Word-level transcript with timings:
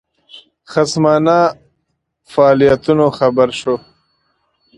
خصمانه 0.71 1.39
فعالیتونو 2.33 3.05
خبر 3.17 3.49
شو. 3.59 3.75